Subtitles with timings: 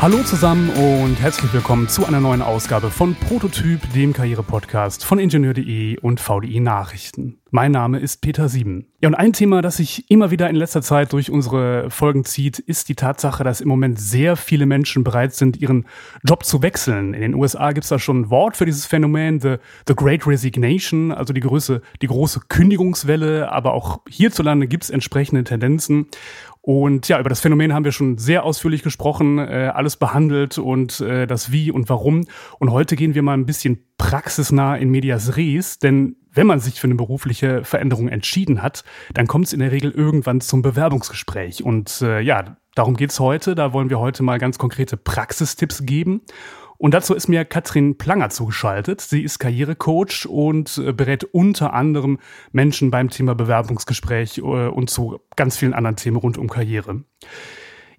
[0.00, 5.98] Hallo zusammen und herzlich willkommen zu einer neuen Ausgabe von Prototyp, dem Karriere-Podcast von Ingenieur.de
[5.98, 7.40] und VDI Nachrichten.
[7.52, 8.86] Mein Name ist Peter Sieben.
[9.02, 12.60] Ja, und ein Thema, das sich immer wieder in letzter Zeit durch unsere Folgen zieht,
[12.60, 15.86] ist die Tatsache, dass im Moment sehr viele Menschen bereit sind, ihren
[16.22, 17.12] Job zu wechseln.
[17.12, 19.56] In den USA gibt es da schon ein Wort für dieses Phänomen, the,
[19.88, 25.42] the Great Resignation, also die, Größe, die große Kündigungswelle, aber auch hierzulande gibt es entsprechende
[25.42, 26.06] Tendenzen.
[26.62, 31.00] Und ja, über das Phänomen haben wir schon sehr ausführlich gesprochen, äh, alles behandelt und
[31.00, 32.26] äh, das Wie und Warum.
[32.58, 36.78] Und heute gehen wir mal ein bisschen praxisnah in Medias Res, denn wenn man sich
[36.80, 38.84] für eine berufliche Veränderung entschieden hat,
[39.14, 41.64] dann kommt es in der Regel irgendwann zum Bewerbungsgespräch.
[41.64, 43.54] Und äh, ja, darum geht's heute.
[43.54, 46.20] Da wollen wir heute mal ganz konkrete Praxistipps geben.
[46.80, 49.02] Und dazu ist mir Katrin Planger zugeschaltet.
[49.02, 52.18] Sie ist Karrierecoach und äh, berät unter anderem
[52.52, 57.04] Menschen beim Thema Bewerbungsgespräch äh, und zu ganz vielen anderen Themen rund um Karriere.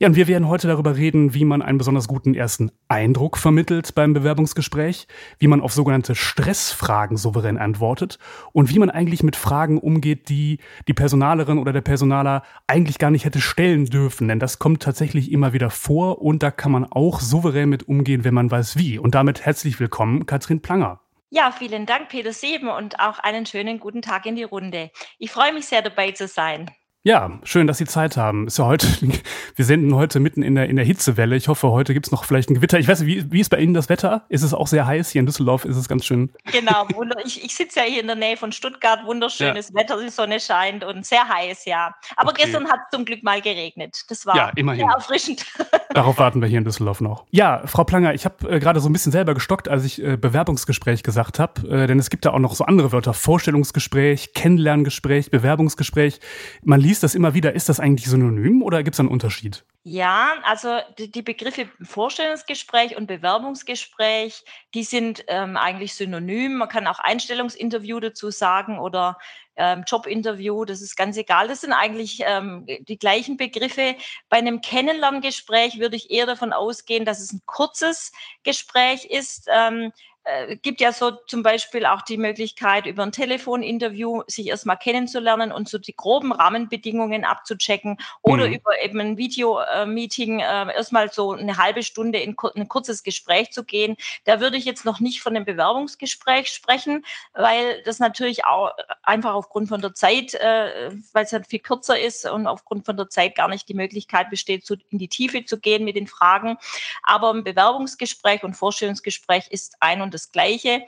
[0.02, 3.94] Ja, und wir werden heute darüber reden, wie man einen besonders guten ersten Eindruck vermittelt
[3.94, 5.06] beim Bewerbungsgespräch,
[5.38, 8.18] wie man auf sogenannte Stressfragen souverän antwortet
[8.52, 10.58] und wie man eigentlich mit Fragen umgeht, die
[10.88, 14.28] die Personalerin oder der Personaler eigentlich gar nicht hätte stellen dürfen.
[14.28, 18.24] Denn das kommt tatsächlich immer wieder vor und da kann man auch souverän mit umgehen,
[18.24, 18.98] wenn man weiß wie.
[18.98, 21.00] Und damit herzlich willkommen, Katrin Planger.
[21.30, 24.90] Ja, vielen Dank, Peter Sieben, und auch einen schönen guten Tag in die Runde.
[25.20, 26.72] Ich freue mich sehr, dabei zu sein.
[27.04, 28.46] Ja, schön, dass Sie Zeit haben.
[28.46, 28.86] Ist ja heute,
[29.56, 31.36] wir senden heute mitten in der, in der Hitzewelle.
[31.36, 32.78] Ich hoffe, heute gibt's noch vielleicht ein Gewitter.
[32.78, 34.26] Ich weiß nicht, wie, wie ist bei Ihnen das Wetter?
[34.30, 35.10] Ist es auch sehr heiß?
[35.10, 36.32] Hier in Düsseldorf ist es ganz schön.
[36.52, 36.88] Genau,
[37.26, 39.04] ich, ich sitze ja hier in der Nähe von Stuttgart.
[39.04, 39.82] Wunderschönes ja.
[39.82, 41.96] Wetter, die Sonne scheint und sehr heiß, ja.
[42.18, 42.44] Aber okay.
[42.44, 43.98] gestern hat es zum Glück mal geregnet.
[44.08, 44.86] Das war ja, immerhin.
[44.86, 45.44] sehr erfrischend.
[45.96, 47.26] Darauf warten wir hier in Düsseldorf noch.
[47.32, 50.18] Ja, Frau Planger, ich habe äh, gerade so ein bisschen selber gestockt, als ich äh,
[50.18, 51.68] Bewerbungsgespräch gesagt habe.
[51.68, 53.16] Äh, denn es gibt da auch noch so andere Wörter.
[53.16, 56.20] Vorstellungsgespräch, Kennenlerngespräch, Bewerbungsgespräch.
[56.64, 57.54] Man liest das immer wieder.
[57.56, 59.64] Ist das eigentlich synonym oder gibt es einen Unterschied?
[59.84, 64.44] Ja, also die, Begriffe Vorstellungsgespräch und Bewerbungsgespräch,
[64.74, 66.58] die sind ähm, eigentlich synonym.
[66.58, 69.18] Man kann auch Einstellungsinterview dazu sagen oder
[69.56, 71.48] ähm, Jobinterview, das ist ganz egal.
[71.48, 73.96] Das sind eigentlich ähm, die gleichen Begriffe.
[74.28, 78.12] Bei einem Kennenlerngespräch würde ich eher davon ausgehen, dass es ein kurzes
[78.44, 79.48] Gespräch ist.
[79.50, 84.78] Ähm, äh, gibt ja so zum Beispiel auch die Möglichkeit, über ein Telefoninterview sich erstmal
[84.78, 88.54] kennenzulernen und so die groben Rahmenbedingungen abzuchecken oder mhm.
[88.54, 93.64] über eben ein Videomeeting äh, erstmal so eine halbe Stunde in ein kurzes Gespräch zu
[93.64, 93.98] gehen.
[94.26, 97.04] Da würde ich jetzt noch nicht von einem Bewerbungsgespräch sprechen,
[97.34, 98.72] weil das natürlich auch
[99.02, 102.96] einfach aufgrund von der Zeit, äh, weil es halt viel kürzer ist und aufgrund von
[102.96, 106.08] der Zeit gar nicht die Möglichkeit besteht, so in die Tiefe zu gehen mit den
[106.08, 106.58] Fragen.
[107.04, 110.84] Aber ein Bewerbungsgespräch und Vorstellungsgespräch ist ein und das Gleiche.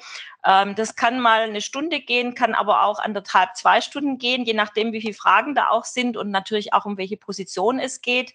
[0.46, 4.54] Ähm, das kann mal eine Stunde gehen, kann aber auch anderthalb, zwei Stunden gehen, je
[4.54, 8.34] nachdem, wie viele Fragen da auch sind und natürlich auch um welche Position es geht.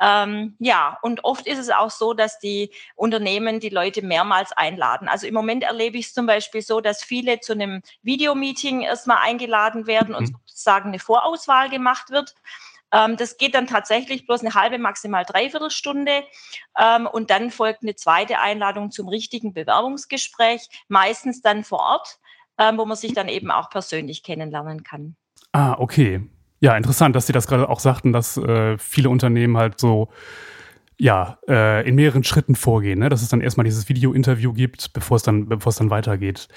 [0.00, 5.08] Ähm, ja, und oft ist es auch so, dass die Unternehmen die Leute mehrmals einladen.
[5.08, 9.18] Also im Moment erlebe ich es zum Beispiel so, dass viele zu einem Videomeeting erstmal
[9.18, 10.36] eingeladen werden und mhm.
[10.46, 12.34] sozusagen eine Vorauswahl gemacht wird.
[12.92, 16.22] Ähm, das geht dann tatsächlich bloß eine halbe, maximal dreiviertel Stunde.
[16.78, 22.18] Ähm, und dann folgt eine zweite Einladung zum richtigen Bewerbungsgespräch, meistens dann vor Ort,
[22.58, 25.16] ähm, wo man sich dann eben auch persönlich kennenlernen kann.
[25.52, 26.20] Ah, okay.
[26.60, 30.08] Ja, interessant, dass Sie das gerade auch sagten, dass äh, viele Unternehmen halt so
[31.00, 33.08] ja, äh, in mehreren Schritten vorgehen, ne?
[33.08, 36.48] dass es dann erstmal dieses Video-Interview gibt, bevor es dann, bevor es dann weitergeht.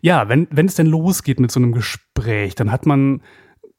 [0.00, 3.22] Ja, wenn, wenn es denn losgeht mit so einem Gespräch, dann hat man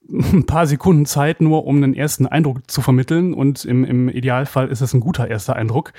[0.10, 4.70] ein paar Sekunden Zeit nur, um einen ersten Eindruck zu vermitteln und im, im Idealfall
[4.70, 5.94] ist es ein guter erster Eindruck.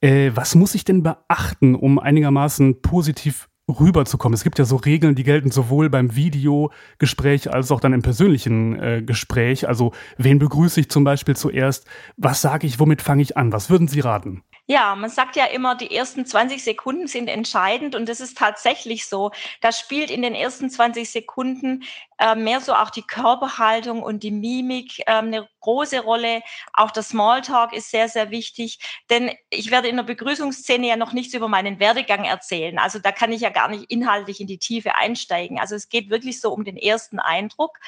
[0.00, 4.34] Äh, was muss ich denn beachten, um einigermaßen positiv rüberzukommen?
[4.34, 8.78] Es gibt ja so Regeln, die gelten sowohl beim Videogespräch als auch dann im persönlichen
[8.78, 9.68] äh, Gespräch.
[9.68, 11.86] Also wen begrüße ich zum Beispiel zuerst?
[12.16, 12.80] Was sage ich?
[12.80, 13.52] Womit fange ich an?
[13.52, 14.42] Was würden Sie raten?
[14.66, 19.04] Ja, man sagt ja immer, die ersten 20 Sekunden sind entscheidend und das ist tatsächlich
[19.04, 19.30] so.
[19.60, 21.82] Da spielt in den ersten 20 Sekunden
[22.18, 26.42] äh, mehr so auch die Körperhaltung und die Mimik äh, eine große Rolle.
[26.72, 28.78] Auch der Smalltalk ist sehr, sehr wichtig,
[29.10, 32.78] denn ich werde in der Begrüßungsszene ja noch nichts über meinen Werdegang erzählen.
[32.78, 35.58] Also da kann ich ja gar nicht inhaltlich in die Tiefe einsteigen.
[35.58, 37.78] Also es geht wirklich so um den ersten Eindruck.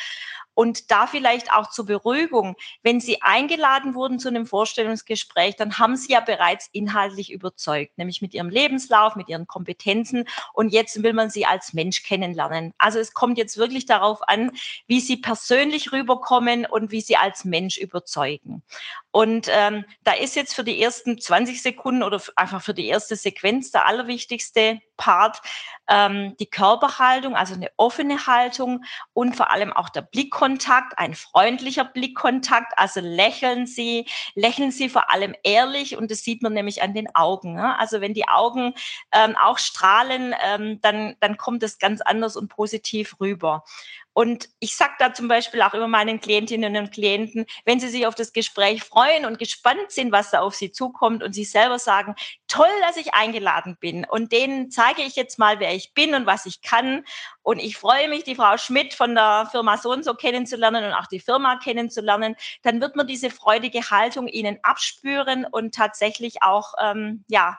[0.57, 5.97] Und da vielleicht auch zur Beruhigung, wenn Sie eingeladen wurden zu einem Vorstellungsgespräch, dann haben
[5.97, 10.27] Sie ja bereits inhaltlich überzeugt, nämlich mit Ihrem Lebenslauf, mit Ihren Kompetenzen.
[10.55, 12.73] Und jetzt will man Sie als Mensch kennenlernen.
[12.79, 14.53] Also es kommt jetzt wirklich darauf an,
[14.87, 18.63] wie Sie persönlich rüberkommen und wie Sie als Mensch überzeugen.
[19.17, 23.17] Und ähm, da ist jetzt für die ersten 20 Sekunden oder einfach für die erste
[23.17, 25.41] Sequenz der allerwichtigste Part
[25.89, 28.85] ähm, die Körperhaltung, also eine offene Haltung
[29.15, 32.75] und vor allem auch der Blickkontakt, ein freundlicher Blickkontakt.
[32.77, 37.15] Also lächeln Sie, lächeln Sie vor allem ehrlich und das sieht man nämlich an den
[37.15, 37.55] Augen.
[37.55, 37.79] Ne?
[37.79, 38.75] Also wenn die Augen
[39.13, 43.65] ähm, auch strahlen, ähm, dann, dann kommt es ganz anders und positiv rüber.
[44.13, 48.07] Und ich sage da zum Beispiel auch immer meinen Klientinnen und Klienten, wenn sie sich
[48.07, 51.79] auf das Gespräch freuen und gespannt sind, was da auf sie zukommt und sie selber
[51.79, 52.15] sagen,
[52.49, 56.27] toll, dass ich eingeladen bin und denen zeige ich jetzt mal, wer ich bin und
[56.27, 57.05] was ich kann.
[57.43, 60.93] Und ich freue mich, die Frau Schmidt von der Firma so und so kennenzulernen und
[60.93, 62.37] auch die Firma kennenzulernen.
[62.63, 67.59] Dann wird man diese freudige Haltung ihnen abspüren und tatsächlich auch, ähm, ja,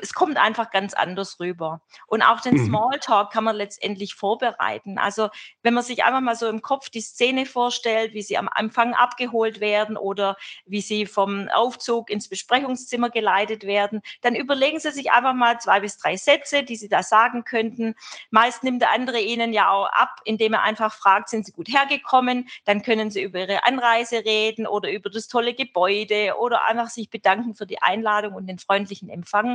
[0.00, 1.80] es kommt einfach ganz anders rüber.
[2.06, 2.66] Und auch den mhm.
[2.66, 4.98] Smalltalk kann man letztendlich vorbereiten.
[4.98, 5.28] Also
[5.62, 8.94] wenn man sich einfach mal so im Kopf die Szene vorstellt, wie sie am Anfang
[8.94, 15.12] abgeholt werden oder wie sie vom Aufzug ins Besprechungszimmer geleitet werden, dann überlegen Sie sich
[15.12, 17.94] einfach mal zwei bis drei Sätze, die Sie da sagen könnten.
[18.30, 21.68] Meist nimmt der andere Ihnen ja auch ab, indem er einfach fragt, sind Sie gut
[21.68, 22.48] hergekommen?
[22.64, 27.10] Dann können Sie über Ihre Anreise reden oder über das tolle Gebäude oder einfach sich
[27.10, 29.45] bedanken für die Einladung und den freundlichen Empfang.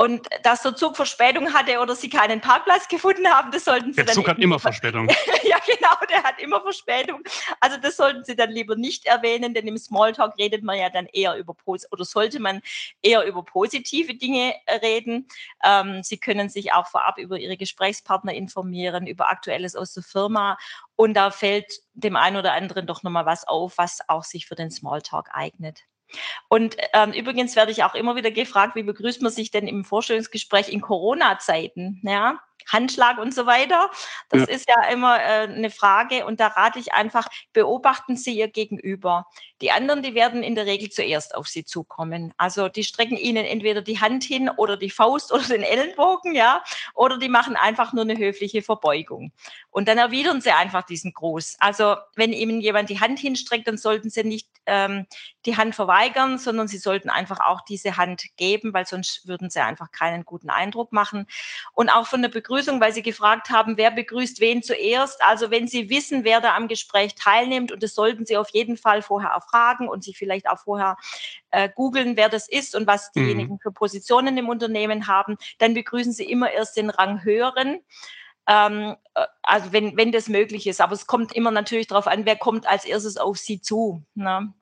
[0.00, 3.96] Und dass der Zug Verspätung hatte oder sie keinen Parkplatz gefunden haben, das sollten sie
[3.96, 4.14] der dann.
[4.14, 5.08] Der Zug hat immer Verspätung.
[5.42, 7.20] ja, genau, der hat immer Verspätung.
[7.58, 11.06] Also das sollten sie dann lieber nicht erwähnen, denn im Smalltalk redet man ja dann
[11.06, 12.60] eher über oder sollte man
[13.02, 15.26] eher über positive Dinge reden.
[15.64, 20.58] Ähm, sie können sich auch vorab über ihre Gesprächspartner informieren, über Aktuelles aus der Firma.
[20.94, 24.54] Und da fällt dem einen oder anderen doch nochmal was auf, was auch sich für
[24.54, 25.88] den Smalltalk eignet.
[26.48, 29.84] Und ähm, übrigens werde ich auch immer wieder gefragt, wie begrüßt man sich denn im
[29.84, 32.00] Vorstellungsgespräch in Corona-Zeiten?
[32.02, 33.90] Ja, Handschlag und so weiter.
[34.28, 34.46] Das ja.
[34.48, 39.26] ist ja immer äh, eine Frage und da rate ich einfach, beobachten Sie Ihr Gegenüber.
[39.60, 42.32] Die anderen, die werden in der Regel zuerst auf Sie zukommen.
[42.36, 46.62] Also die strecken Ihnen entweder die Hand hin oder die Faust oder den Ellenbogen, ja,
[46.94, 49.32] oder die machen einfach nur eine höfliche Verbeugung.
[49.70, 51.56] Und dann erwidern Sie einfach diesen Gruß.
[51.58, 55.06] Also wenn Ihnen jemand die Hand hinstreckt, dann sollten Sie nicht ähm,
[55.46, 59.60] die Hand verweigern, sondern Sie sollten einfach auch diese Hand geben, weil sonst würden Sie
[59.60, 61.26] einfach keinen guten Eindruck machen.
[61.72, 65.22] Und auch von der Begrüßung Begrüßung, weil Sie gefragt haben, wer begrüßt wen zuerst.
[65.22, 68.76] Also wenn Sie wissen, wer da am Gespräch teilnimmt, und das sollten Sie auf jeden
[68.76, 70.96] Fall vorher erfragen und sich vielleicht auch vorher
[71.50, 73.58] äh, googeln, wer das ist und was diejenigen mhm.
[73.60, 77.78] für Positionen im Unternehmen haben, dann begrüßen Sie immer erst den Rang höheren
[78.48, 80.80] ähm, äh, also wenn, wenn das möglich ist.
[80.80, 84.02] Aber es kommt immer natürlich darauf an, wer kommt als erstes auf Sie zu.
[84.14, 84.52] Ne?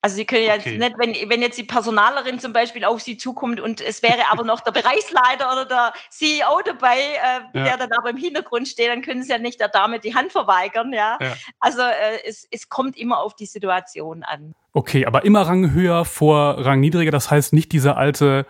[0.00, 0.70] Also Sie können ja okay.
[0.70, 4.30] jetzt nicht, wenn, wenn jetzt die Personalerin zum Beispiel auf Sie zukommt und es wäre
[4.30, 7.64] aber noch der Bereichsleiter oder der CEO dabei, äh, ja.
[7.64, 10.32] der dann aber im Hintergrund steht, dann können Sie ja nicht der Dame die Hand
[10.32, 10.92] verweigern.
[10.92, 11.34] Ja, ja.
[11.60, 14.54] also äh, es, es kommt immer auf die Situation an.
[14.72, 17.10] Okay, aber immer Rang höher vor Rang niedriger.
[17.10, 18.46] Das heißt nicht diese alte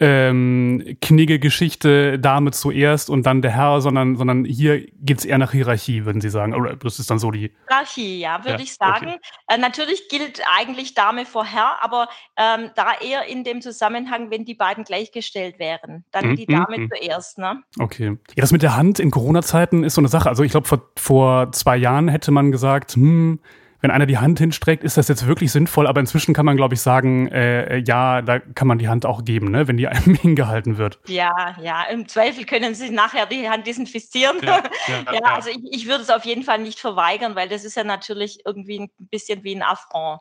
[0.00, 5.50] ähm, kniege Geschichte, Dame zuerst und dann der Herr, sondern, sondern hier geht's eher nach
[5.50, 6.54] Hierarchie, würden Sie sagen.
[6.54, 7.50] Oder das ist dann so die.
[7.68, 9.08] Hierarchie, ja, würde ja, ich sagen.
[9.08, 9.18] Okay.
[9.48, 14.44] Äh, natürlich gilt eigentlich Dame vor Herr, aber ähm, da eher in dem Zusammenhang, wenn
[14.44, 16.04] die beiden gleichgestellt wären.
[16.12, 16.90] Dann mhm, die Dame mhm.
[16.90, 17.62] zuerst, ne?
[17.80, 18.16] Okay.
[18.36, 20.28] Ja, das mit der Hand in Corona-Zeiten ist so eine Sache.
[20.28, 23.40] Also ich glaube, vor, vor zwei Jahren hätte man gesagt, hm,
[23.80, 25.86] wenn einer die Hand hinstreckt, ist das jetzt wirklich sinnvoll.
[25.86, 29.24] Aber inzwischen kann man, glaube ich, sagen, äh, ja, da kann man die Hand auch
[29.24, 30.98] geben, ne, wenn die einem hingehalten wird.
[31.06, 34.38] Ja, ja, im Zweifel können Sie nachher die Hand desinfizieren.
[34.48, 37.64] Ja, ja, ja, also ich, ich würde es auf jeden Fall nicht verweigern, weil das
[37.64, 40.20] ist ja natürlich irgendwie ein bisschen wie ein Affront.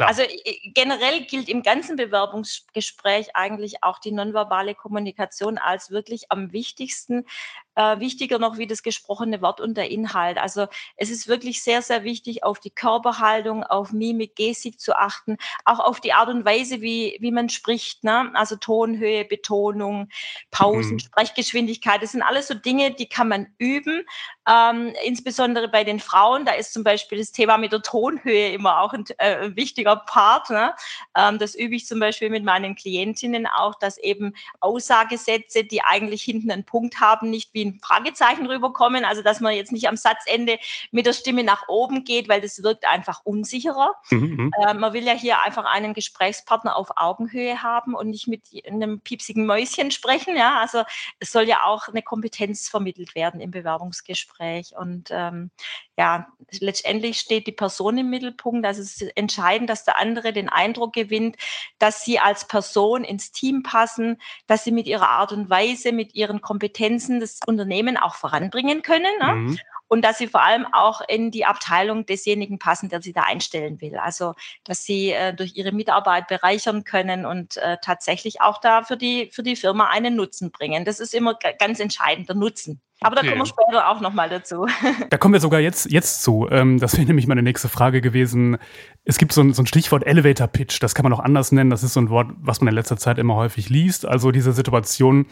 [0.00, 0.06] Ja.
[0.06, 0.22] Also
[0.64, 7.26] generell gilt im ganzen Bewerbungsgespräch eigentlich auch die nonverbale Kommunikation als wirklich am wichtigsten,
[7.74, 10.38] äh, wichtiger noch wie das gesprochene Wort und der Inhalt.
[10.38, 15.36] Also es ist wirklich sehr, sehr wichtig, auf die Körperhaltung, auf Mimik, Gestik zu achten,
[15.66, 18.02] auch auf die Art und Weise, wie, wie man spricht.
[18.02, 18.30] Ne?
[18.32, 20.08] Also Tonhöhe, Betonung,
[20.50, 20.98] Pausen, mhm.
[21.00, 22.02] Sprechgeschwindigkeit.
[22.02, 24.04] Das sind alles so Dinge, die kann man üben.
[24.50, 28.80] Ähm, insbesondere bei den Frauen, da ist zum Beispiel das Thema mit der Tonhöhe immer
[28.80, 30.50] auch ein äh, wichtiger Part.
[30.50, 30.74] Ne?
[31.16, 36.22] Ähm, das übe ich zum Beispiel mit meinen Klientinnen auch, dass eben Aussagesätze, die eigentlich
[36.22, 39.04] hinten einen Punkt haben, nicht wie ein Fragezeichen rüberkommen.
[39.04, 40.58] Also dass man jetzt nicht am Satzende
[40.90, 43.94] mit der Stimme nach oben geht, weil das wirkt einfach unsicherer.
[44.10, 44.50] Mhm.
[44.66, 49.00] Äh, man will ja hier einfach einen Gesprächspartner auf Augenhöhe haben und nicht mit einem
[49.00, 50.36] piepsigen Mäuschen sprechen.
[50.36, 50.82] Ja, also
[51.20, 54.39] es soll ja auch eine Kompetenz vermittelt werden im Bewerbungsgespräch.
[54.40, 54.74] Gespräch.
[54.76, 55.50] Und ähm,
[55.96, 56.26] ja,
[56.60, 58.66] letztendlich steht die Person im Mittelpunkt.
[58.66, 61.36] Also es ist entscheidend, dass der andere den Eindruck gewinnt,
[61.78, 66.14] dass sie als Person ins Team passen, dass sie mit ihrer Art und Weise, mit
[66.14, 69.12] ihren Kompetenzen das Unternehmen auch voranbringen können.
[69.20, 69.34] Ne?
[69.34, 69.58] Mhm.
[69.90, 73.80] Und dass sie vor allem auch in die Abteilung desjenigen passen, der sie da einstellen
[73.80, 73.96] will.
[73.96, 78.96] Also, dass sie äh, durch ihre Mitarbeit bereichern können und äh, tatsächlich auch da für
[78.96, 80.84] die, für die Firma einen Nutzen bringen.
[80.84, 82.80] Das ist immer ganz entscheidend, der Nutzen.
[83.00, 83.26] Aber okay.
[83.26, 84.66] da kommen wir später auch nochmal dazu.
[85.10, 86.46] Da kommen wir sogar jetzt, jetzt zu.
[86.52, 88.58] Ähm, das wäre nämlich meine nächste Frage gewesen.
[89.04, 91.70] Es gibt so ein, so ein Stichwort Elevator Pitch, das kann man auch anders nennen.
[91.70, 94.06] Das ist so ein Wort, was man in letzter Zeit immer häufig liest.
[94.06, 95.26] Also diese Situation,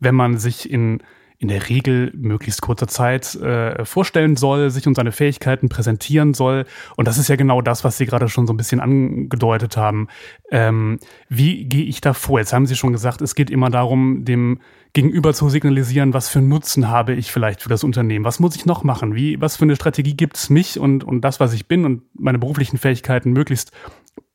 [0.00, 1.00] wenn man sich in
[1.40, 6.66] in der Regel möglichst kurzer Zeit äh, vorstellen soll, sich und seine Fähigkeiten präsentieren soll.
[6.96, 10.08] Und das ist ja genau das, was Sie gerade schon so ein bisschen angedeutet haben.
[10.50, 10.98] Ähm,
[11.30, 12.40] wie gehe ich da vor?
[12.40, 14.60] Jetzt haben Sie schon gesagt, es geht immer darum, dem
[14.92, 18.26] Gegenüber zu signalisieren, was für Nutzen habe ich vielleicht für das Unternehmen?
[18.26, 19.14] Was muss ich noch machen?
[19.14, 22.02] Wie, was für eine Strategie gibt es mich und, und das, was ich bin und
[22.12, 23.72] meine beruflichen Fähigkeiten möglichst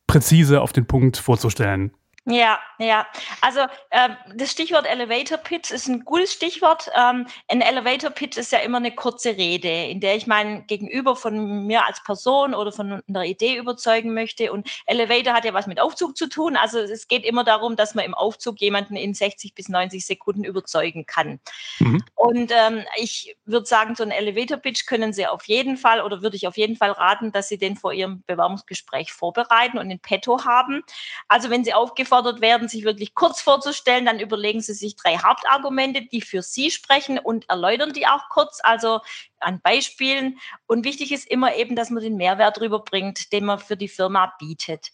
[0.08, 1.92] präzise auf den Punkt vorzustellen?
[2.27, 3.05] Ja, ja.
[3.41, 6.89] Also äh, das Stichwort Elevator Pitch ist ein gutes Stichwort.
[6.96, 11.15] Ähm, ein Elevator Pitch ist ja immer eine kurze Rede, in der ich mein Gegenüber
[11.15, 14.51] von mir als Person oder von einer Idee überzeugen möchte.
[14.51, 16.58] Und Elevator hat ja was mit Aufzug zu tun.
[16.58, 20.44] Also es geht immer darum, dass man im Aufzug jemanden in 60 bis 90 Sekunden
[20.44, 21.39] überzeugen kann.
[21.77, 22.03] Mhm.
[22.15, 26.24] Und ähm, ich würde sagen, so ein Elevator Pitch können Sie auf jeden Fall oder
[26.24, 30.00] würde ich auf jeden Fall raten, dass Sie den vor Ihrem Bewerbungsgespräch vorbereiten und in
[30.00, 30.82] petto haben.
[31.27, 34.06] Also wenn Sie aufgefordert aufgefordert werden, sich wirklich kurz vorzustellen.
[34.06, 38.60] Dann überlegen Sie sich drei Hauptargumente, die für Sie sprechen und erläutern die auch kurz,
[38.64, 39.02] also
[39.40, 40.40] an Beispielen.
[40.68, 44.34] Und wichtig ist immer eben, dass man den Mehrwert rüberbringt, den man für die Firma
[44.40, 44.92] bietet.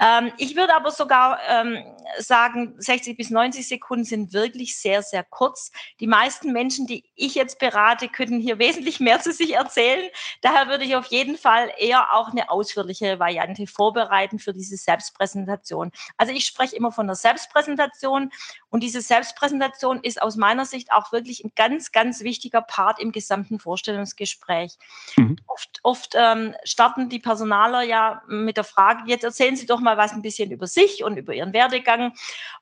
[0.00, 1.84] Ähm, ich würde aber sogar ähm,
[2.18, 5.72] sagen, 60 bis 90 Sekunden sind wirklich sehr, sehr kurz.
[6.00, 10.08] Die meisten Menschen, die ich jetzt berate, können hier wesentlich mehr zu sich erzählen.
[10.40, 15.90] Daher würde ich auf jeden Fall eher auch eine ausführliche Variante vorbereiten für diese Selbstpräsentation.
[16.16, 18.30] Also ich spreche immer von der Selbstpräsentation
[18.70, 23.12] und diese Selbstpräsentation ist aus meiner Sicht auch wirklich ein ganz, ganz wichtiger Part im
[23.12, 24.76] gesamten Vorstellungsgespräch.
[25.16, 25.36] Mhm.
[25.46, 29.87] Oft, oft ähm, starten die Personaler ja mit der Frage, jetzt erzählen Sie doch mal
[29.96, 32.12] was ein bisschen über sich und über Ihren Werdegang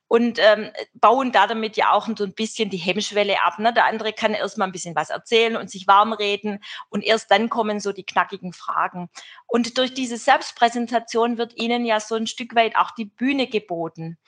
[0.09, 3.59] und ähm, bauen da damit ja auch so ein bisschen die Hemmschwelle ab.
[3.59, 3.73] Ne?
[3.73, 7.31] Der andere kann erst mal ein bisschen was erzählen und sich warm reden und erst
[7.31, 9.09] dann kommen so die knackigen Fragen.
[9.47, 14.19] Und durch diese Selbstpräsentation wird Ihnen ja so ein Stück weit auch die Bühne geboten.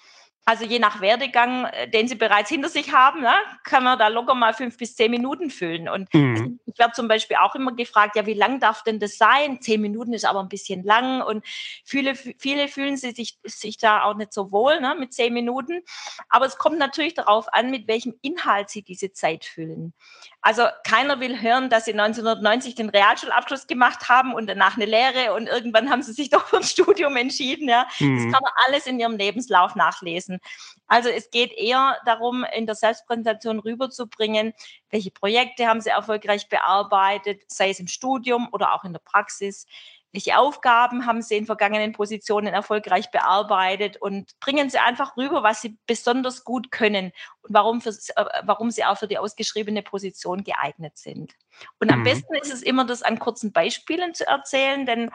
[0.48, 4.08] Also je nach Werdegang, äh, den Sie bereits hinter sich haben, ne, kann man da
[4.08, 5.90] locker mal fünf bis zehn Minuten füllen.
[5.90, 6.58] Und mhm.
[6.64, 9.60] ich werde zum Beispiel auch immer gefragt, ja, wie lang darf denn das sein?
[9.60, 11.44] Zehn Minuten ist aber ein bisschen lang und
[11.84, 15.82] viele, viele fühlen sich, sich da auch nicht so wohl ne, mit zehn Minuten.
[16.30, 19.92] Aber es kommt natürlich darauf an, mit welchem Inhalt Sie diese Zeit füllen.
[20.40, 25.34] Also keiner will hören, dass sie 1990 den Realschulabschluss gemacht haben und danach eine Lehre
[25.34, 27.68] und irgendwann haben sie sich doch für ein Studium entschieden.
[27.68, 27.86] Ja.
[27.98, 28.16] Mhm.
[28.16, 30.38] Das kann man alles in ihrem Lebenslauf nachlesen.
[30.86, 34.54] Also es geht eher darum, in der Selbstpräsentation rüberzubringen,
[34.90, 39.66] welche Projekte haben sie erfolgreich bearbeitet, sei es im Studium oder auch in der Praxis
[40.12, 45.60] welche Aufgaben haben Sie in vergangenen Positionen erfolgreich bearbeitet und bringen Sie einfach rüber, was
[45.60, 47.12] Sie besonders gut können
[47.42, 51.34] und warum, für, äh, warum Sie auch für die ausgeschriebene Position geeignet sind.
[51.78, 52.04] Und am mhm.
[52.04, 55.10] besten ist es immer, das an kurzen Beispielen zu erzählen, denn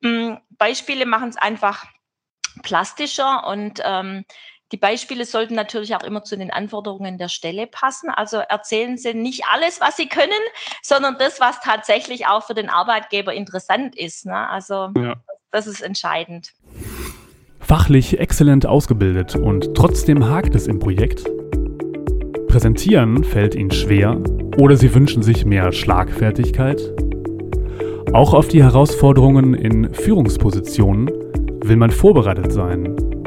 [0.00, 1.84] mh, hm, Beispiele machen es einfach
[2.62, 4.24] plastischer und ähm,
[4.72, 8.08] die Beispiele sollten natürlich auch immer zu den Anforderungen der Stelle passen.
[8.08, 10.30] Also erzählen Sie nicht alles, was Sie können,
[10.82, 14.26] sondern das, was tatsächlich auch für den Arbeitgeber interessant ist.
[14.26, 14.48] Ne?
[14.48, 15.14] Also ja.
[15.50, 16.52] das ist entscheidend.
[17.58, 21.24] Fachlich exzellent ausgebildet und trotzdem hakt es im Projekt?
[22.46, 24.20] Präsentieren fällt Ihnen schwer
[24.58, 26.80] oder Sie wünschen sich mehr Schlagfertigkeit?
[28.12, 31.08] Auch auf die Herausforderungen in Führungspositionen
[31.62, 33.19] will man vorbereitet sein.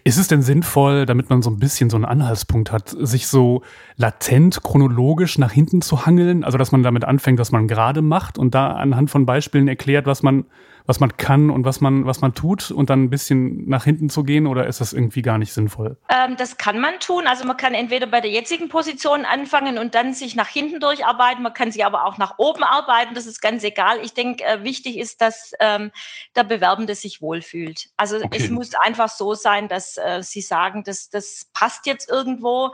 [0.03, 3.63] Ist es denn sinnvoll, damit man so ein bisschen so einen Anhaltspunkt hat, sich so
[3.97, 6.43] latent chronologisch nach hinten zu hangeln?
[6.43, 10.07] Also, dass man damit anfängt, was man gerade macht und da anhand von Beispielen erklärt,
[10.07, 10.47] was man
[10.87, 14.11] was man kann und was man, was man tut und dann ein bisschen nach hinten
[14.11, 15.97] zu gehen oder ist das irgendwie gar nicht sinnvoll?
[16.11, 17.27] Ähm, das kann man tun.
[17.27, 21.43] Also man kann entweder bei der jetzigen Position anfangen und dann sich nach hinten durcharbeiten.
[21.43, 23.15] Man kann sich aber auch nach oben arbeiten.
[23.15, 23.99] Das ist ganz egal.
[24.03, 25.91] Ich denke, äh, wichtig ist, dass ähm,
[26.37, 27.89] der Bewerbende sich wohlfühlt.
[27.97, 28.39] Also okay.
[28.39, 32.73] es muss einfach so sein, dass äh, Sie sagen, dass das passt jetzt irgendwo.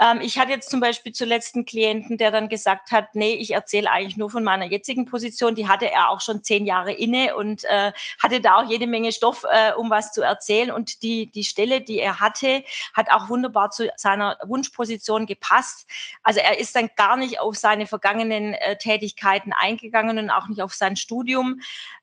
[0.00, 3.52] Ähm, ich hatte jetzt zum Beispiel zuletzt einen Klienten, der dann gesagt hat, nee, ich
[3.52, 5.54] erzähle eigentlich nur von meiner jetzigen Position.
[5.54, 8.86] Die hatte er auch schon zehn Jahre inne und und äh, hatte da auch jede
[8.86, 10.70] Menge Stoff, äh, um was zu erzählen.
[10.70, 12.64] Und die, die Stelle, die er hatte,
[12.94, 15.88] hat auch wunderbar zu seiner Wunschposition gepasst.
[16.22, 20.62] Also er ist dann gar nicht auf seine vergangenen äh, Tätigkeiten eingegangen und auch nicht
[20.62, 21.60] auf sein Studium,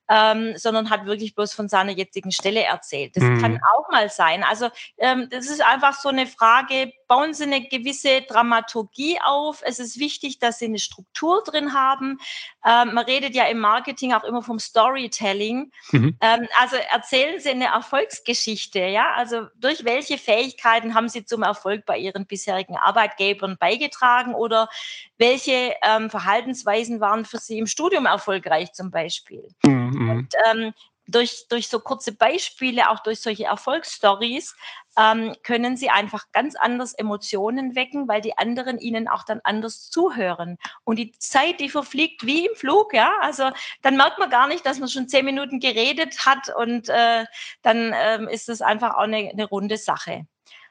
[0.10, 3.16] ähm, sondern hat wirklich bloß von seiner jetzigen Stelle erzählt.
[3.16, 3.42] Das mhm.
[3.42, 4.44] kann auch mal sein.
[4.44, 9.62] Also ähm, das ist einfach so eine Frage, bauen Sie eine gewisse Dramaturgie auf.
[9.66, 12.20] Es ist wichtig, dass Sie eine Struktur drin haben.
[12.66, 15.72] Ähm, man redet ja im Marketing auch immer vom Storytelling.
[15.92, 16.18] Mhm.
[16.22, 18.80] Ähm, also erzählen Sie eine Erfolgsgeschichte.
[18.80, 24.70] Ja, also durch welche Fähigkeiten haben Sie zum Erfolg bei Ihren bisherigen Arbeitgebern beigetragen oder
[25.18, 29.48] welche ähm, Verhaltensweisen waren für Sie im Studium erfolgreich zum Beispiel?
[29.64, 30.10] Mhm.
[30.10, 30.74] Und ähm,
[31.08, 34.56] durch, durch so kurze Beispiele, auch durch solche Erfolgsstories,
[34.98, 39.90] ähm, können sie einfach ganz anders Emotionen wecken, weil die anderen ihnen auch dann anders
[39.90, 40.58] zuhören.
[40.84, 43.14] Und die Zeit, die verfliegt wie im Flug, ja.
[43.22, 43.50] Also
[43.82, 47.26] dann merkt man gar nicht, dass man schon zehn Minuten geredet hat und äh,
[47.62, 50.28] dann ähm, ist es einfach auch eine, eine runde Sache.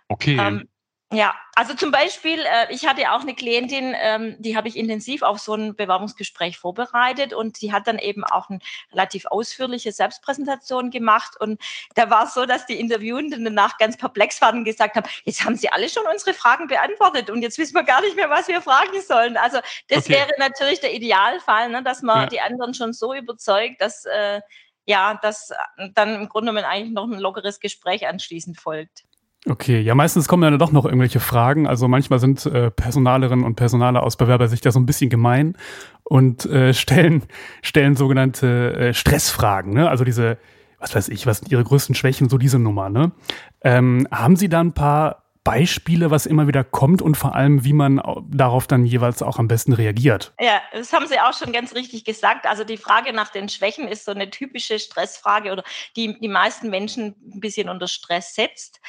[0.09, 0.37] Okay.
[0.38, 0.69] Ähm,
[1.13, 5.23] ja, also zum Beispiel, äh, ich hatte auch eine Klientin, ähm, die habe ich intensiv
[5.23, 8.59] auf so ein Bewerbungsgespräch vorbereitet und die hat dann eben auch eine
[8.91, 11.63] relativ ausführliche Selbstpräsentation gemacht und
[11.95, 15.45] da war es so, dass die Interviewenden danach ganz perplex waren und gesagt haben, jetzt
[15.45, 18.49] haben sie alle schon unsere Fragen beantwortet und jetzt wissen wir gar nicht mehr, was
[18.49, 19.37] wir fragen sollen.
[19.37, 20.15] Also das okay.
[20.15, 22.27] wäre natürlich der Idealfall, ne, dass man ja.
[22.27, 24.41] die anderen schon so überzeugt, dass äh,
[24.87, 25.53] ja, dass
[25.95, 29.05] dann im Grunde genommen eigentlich noch ein lockeres Gespräch anschließend folgt.
[29.49, 31.69] Okay, ja, meistens kommen ja doch noch irgendwelche Fragen.
[31.69, 35.57] Also manchmal sind äh, Personalerinnen und Personale aus Bewerbersicht ja so ein bisschen gemein
[36.03, 37.23] und äh, stellen,
[37.62, 39.88] stellen sogenannte äh, Stressfragen, ne?
[39.88, 40.38] Also diese,
[40.81, 43.12] was weiß ich, was sind ihre größten Schwächen, so diese Nummer, ne?
[43.62, 47.73] Ähm, haben Sie da ein paar Beispiele, was immer wieder kommt und vor allem, wie
[47.73, 50.35] man darauf dann jeweils auch am besten reagiert.
[50.41, 52.47] Ja, das haben Sie auch schon ganz richtig gesagt.
[52.49, 55.62] Also die Frage nach den Schwächen ist so eine typische Stressfrage oder
[55.95, 58.81] die die meisten Menschen ein bisschen unter Stress setzt.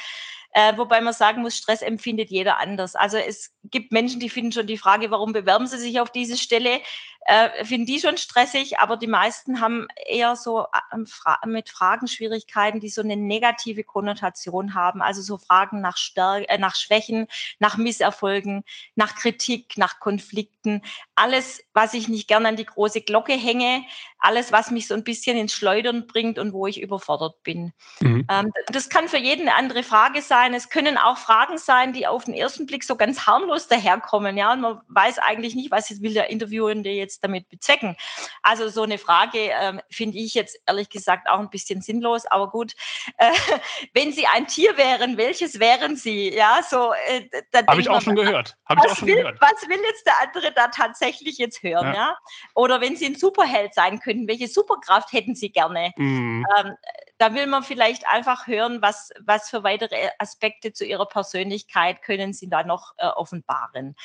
[0.58, 2.96] Äh, wobei man sagen muss, Stress empfindet jeder anders.
[2.96, 6.36] Also es gibt Menschen, die finden schon die Frage, warum bewerben sie sich auf diese
[6.36, 6.80] Stelle,
[7.26, 12.08] äh, finden die schon stressig, aber die meisten haben eher so äh, Fra mit Fragen
[12.08, 15.00] Schwierigkeiten, die so eine negative Konnotation haben.
[15.00, 17.28] Also so Fragen nach, Stärke, äh, nach Schwächen,
[17.60, 18.64] nach Misserfolgen,
[18.96, 20.82] nach Kritik, nach Konflikten.
[21.14, 23.84] Alles, was ich nicht gerne an die große Glocke hänge,
[24.18, 27.72] alles, was mich so ein bisschen ins Schleudern bringt und wo ich überfordert bin.
[28.00, 28.26] Mhm.
[28.28, 30.54] Ähm, das kann für jeden eine andere Frage sein.
[30.54, 34.36] Es können auch Fragen sein, die auf den ersten Blick so ganz harmlos daherkommen.
[34.36, 37.96] Ja, und man weiß eigentlich nicht, was will der Interviewende jetzt damit bezwecken?
[38.42, 42.50] Also so eine Frage ähm, finde ich jetzt ehrlich gesagt auch ein bisschen sinnlos, aber
[42.50, 42.72] gut,
[43.18, 43.30] äh,
[43.94, 46.34] wenn Sie ein Tier wären, welches wären Sie?
[46.34, 46.92] Ja, so.
[47.06, 47.28] Äh,
[47.66, 48.56] Habe ich auch schon gehört.
[48.66, 49.40] Habe ich auch schon will, gehört.
[49.40, 51.88] Was will jetzt der andere da tatsächlich jetzt hören?
[51.88, 51.94] Ja.
[51.94, 52.18] ja?
[52.54, 55.92] Oder wenn Sie ein Superheld sein könnten, welche Superkraft hätten Sie gerne?
[55.96, 56.46] Mhm.
[56.58, 56.74] Ähm,
[57.18, 62.32] da will man vielleicht einfach hören, was, was für weitere Aspekte zu ihrer Persönlichkeit können
[62.32, 63.96] sie da noch äh, offenbaren.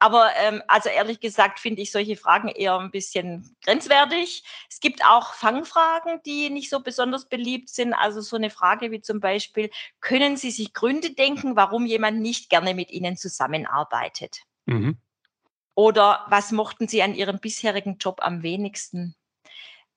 [0.00, 4.42] Aber ähm, also ehrlich gesagt finde ich solche Fragen eher ein bisschen grenzwertig.
[4.68, 7.94] Es gibt auch Fangfragen, die nicht so besonders beliebt sind.
[7.94, 12.50] Also so eine Frage wie zum Beispiel, können Sie sich Gründe denken, warum jemand nicht
[12.50, 14.42] gerne mit Ihnen zusammenarbeitet?
[14.66, 14.98] Mhm.
[15.76, 19.14] Oder was mochten Sie an Ihrem bisherigen Job am wenigsten?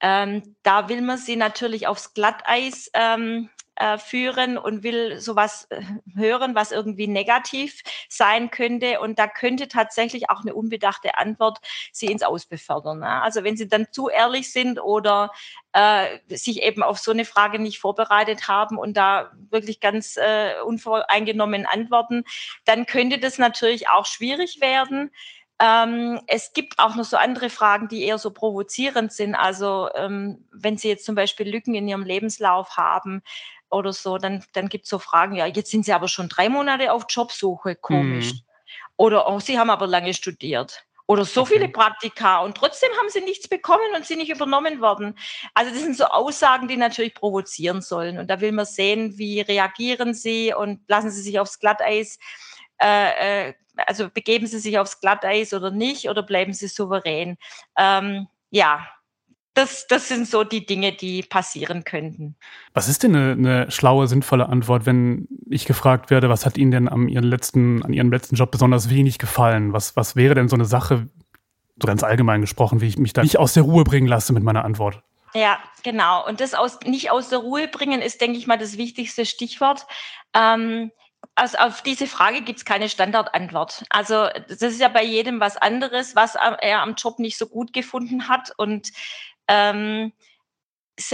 [0.01, 5.81] Ähm, da will man sie natürlich aufs Glatteis ähm, äh, führen und will sowas äh,
[6.13, 8.99] hören, was irgendwie negativ sein könnte.
[8.99, 11.59] Und da könnte tatsächlich auch eine unbedachte Antwort
[11.93, 12.99] sie ins Aus befördern.
[12.99, 13.21] Ne?
[13.21, 15.31] Also wenn sie dann zu ehrlich sind oder
[15.71, 20.59] äh, sich eben auf so eine Frage nicht vorbereitet haben und da wirklich ganz äh,
[20.65, 22.25] unvoreingenommen antworten,
[22.65, 25.11] dann könnte das natürlich auch schwierig werden.
[25.61, 29.35] Ähm, es gibt auch noch so andere Fragen, die eher so provozierend sind.
[29.35, 33.21] Also ähm, wenn Sie jetzt zum Beispiel Lücken in Ihrem Lebenslauf haben
[33.69, 36.47] oder so, dann, dann gibt es so Fragen, ja, jetzt sind Sie aber schon drei
[36.47, 38.33] Monate auf Jobsuche, komisch.
[38.33, 38.39] Mhm.
[38.95, 40.85] Oder oh, Sie haben aber lange studiert.
[41.09, 41.53] Oder so okay.
[41.53, 45.17] viele Praktika und trotzdem haben sie nichts bekommen und sind nicht übernommen worden.
[45.55, 48.19] Also das sind so Aussagen, die natürlich provozieren sollen.
[48.19, 52.19] Und da will man sehen, wie reagieren sie und lassen sie sich aufs Glatteis
[52.81, 53.53] äh, äh
[53.87, 57.37] also begeben sie sich aufs Glatteis oder nicht oder bleiben sie souverän?
[57.77, 58.85] Ähm, ja,
[59.53, 62.35] das, das sind so die Dinge, die passieren könnten.
[62.73, 66.71] Was ist denn eine, eine, schlaue, sinnvolle Antwort, wenn ich gefragt werde, was hat Ihnen
[66.71, 69.73] denn an Ihrem letzten, an Ihrem letzten Job besonders wenig gefallen?
[69.73, 71.09] Was, was wäre denn so eine Sache,
[71.81, 74.43] so ganz allgemein gesprochen, wie ich mich da nicht aus der Ruhe bringen lasse mit
[74.43, 75.01] meiner Antwort?
[75.33, 76.25] Ja, genau.
[76.27, 79.85] Und das aus, nicht aus der Ruhe bringen ist, denke ich mal, das wichtigste Stichwort.
[80.33, 80.91] Ähm,
[81.35, 83.85] also auf diese Frage gibt es keine Standardantwort.
[83.89, 87.73] Also das ist ja bei jedem was anderes, was er am Job nicht so gut
[87.73, 88.51] gefunden hat.
[88.57, 88.89] Und
[89.47, 90.11] ähm,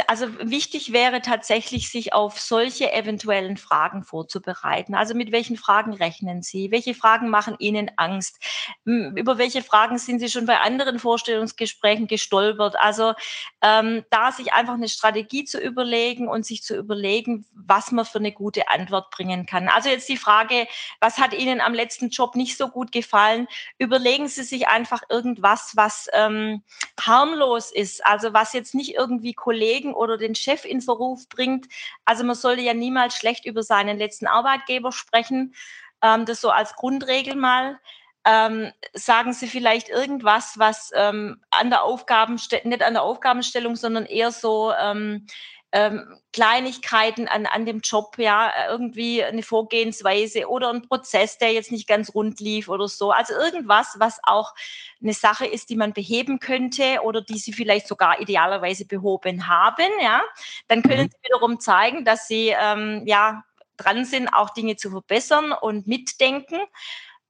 [0.08, 4.96] also wichtig wäre tatsächlich, sich auf solche eventuellen Fragen vorzubereiten.
[4.96, 6.72] Also mit welchen Fragen rechnen Sie?
[6.72, 8.40] Welche Fragen machen Ihnen Angst?
[8.86, 12.76] Über welche Fragen sind Sie schon bei anderen Vorstellungsgesprächen gestolpert?
[12.80, 13.14] Also
[13.62, 18.20] ähm, da sich einfach eine Strategie zu überlegen und sich zu überlegen, was man für
[18.20, 19.68] eine gute Antwort bringen kann.
[19.68, 20.68] Also jetzt die Frage,
[21.00, 23.48] was hat Ihnen am letzten Job nicht so gut gefallen?
[23.78, 26.64] Überlegen Sie sich einfach irgendwas, was ähm,
[27.00, 31.68] harmlos ist, also was jetzt nicht irgendwie Kollegen Kollegen oder den Chef in Verruf bringt.
[32.06, 35.54] Also man sollte ja niemals schlecht über seinen letzten Arbeitgeber sprechen.
[36.02, 37.80] Ähm, das so als Grundregel mal.
[38.28, 44.06] Ähm, sagen Sie vielleicht irgendwas, was ähm, an der Aufgabenstellung, nicht an der Aufgabenstellung, sondern
[44.06, 45.28] eher so ähm,
[45.72, 51.72] ähm, Kleinigkeiten an, an dem Job, ja, irgendwie eine Vorgehensweise oder ein Prozess, der jetzt
[51.72, 53.12] nicht ganz rund lief oder so.
[53.12, 54.54] Also irgendwas, was auch
[55.02, 59.92] eine Sache ist, die man beheben könnte oder die Sie vielleicht sogar idealerweise behoben haben,
[60.02, 60.22] ja.
[60.68, 61.10] Dann können mhm.
[61.12, 63.44] Sie wiederum zeigen, dass Sie, ähm, ja,
[63.78, 66.60] dran sind, auch Dinge zu verbessern und mitdenken.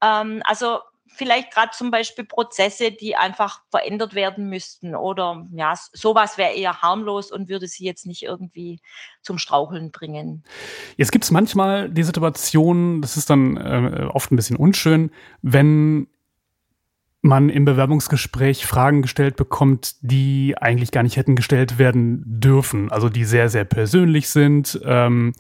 [0.02, 0.82] Ähm, also
[1.16, 6.82] vielleicht gerade zum Beispiel Prozesse, die einfach verändert werden müssten oder ja, sowas wäre eher
[6.82, 8.80] harmlos und würde sie jetzt nicht irgendwie
[9.22, 10.44] zum Straucheln bringen.
[10.98, 16.08] Jetzt gibt es manchmal die Situation, das ist dann äh, oft ein bisschen unschön, wenn
[17.26, 23.10] man im Bewerbungsgespräch Fragen gestellt bekommt, die eigentlich gar nicht hätten gestellt werden dürfen, also
[23.10, 24.80] die sehr, sehr persönlich sind.
[24.86, 25.34] Ähm,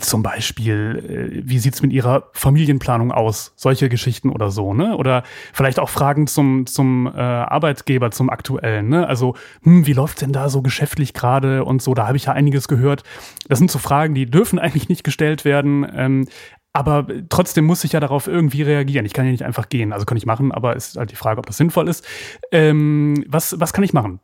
[0.00, 3.52] zum Beispiel, äh, wie sieht's mit Ihrer Familienplanung aus?
[3.56, 4.96] Solche Geschichten oder so, ne?
[4.96, 9.06] Oder vielleicht auch Fragen zum, zum äh, Arbeitgeber, zum aktuellen, ne?
[9.06, 11.94] Also, hm, wie läuft's denn da so geschäftlich gerade und so?
[11.94, 13.02] Da habe ich ja einiges gehört.
[13.48, 15.86] Das sind so Fragen, die dürfen eigentlich nicht gestellt werden.
[15.94, 16.28] Ähm,
[16.72, 19.06] aber trotzdem muss ich ja darauf irgendwie reagieren.
[19.06, 19.92] Ich kann ja nicht einfach gehen.
[19.92, 22.06] Also kann ich machen, aber es ist halt die Frage, ob das sinnvoll ist.
[22.52, 24.20] Ähm, was, was kann ich machen?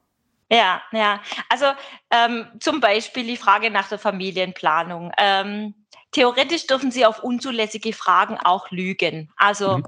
[0.51, 1.21] Ja, ja.
[1.49, 1.67] Also
[2.11, 5.11] ähm, zum Beispiel die Frage nach der Familienplanung.
[5.19, 5.75] Ähm,
[6.13, 9.33] theoretisch dürfen Sie auf unzulässige Fragen auch lügen.
[9.37, 9.87] Also mhm.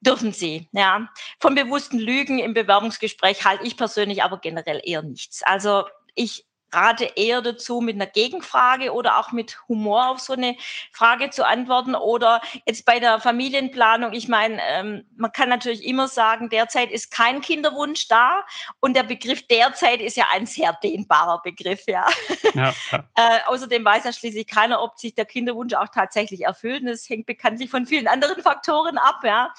[0.00, 1.08] dürfen Sie, ja.
[1.40, 5.42] Von bewussten Lügen im Bewerbungsgespräch halte ich persönlich aber generell eher nichts.
[5.42, 10.56] Also ich rate eher dazu, mit einer Gegenfrage oder auch mit Humor auf so eine
[10.92, 11.94] Frage zu antworten.
[11.94, 17.10] Oder jetzt bei der Familienplanung, ich meine, ähm, man kann natürlich immer sagen, derzeit ist
[17.10, 18.44] kein Kinderwunsch da
[18.80, 22.06] und der Begriff derzeit ist ja ein sehr dehnbarer Begriff, ja.
[22.54, 23.04] ja, ja.
[23.16, 26.82] äh, außerdem weiß ja schließlich keiner, ob sich der Kinderwunsch auch tatsächlich erfüllt.
[26.82, 29.52] Und das hängt bekanntlich von vielen anderen Faktoren ab, ja.